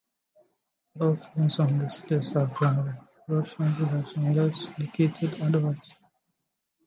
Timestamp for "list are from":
2.09-2.97